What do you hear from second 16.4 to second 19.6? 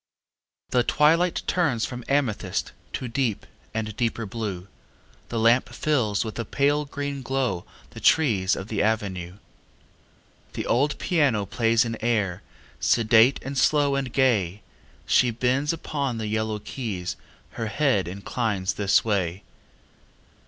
keys, Her head inclines this way.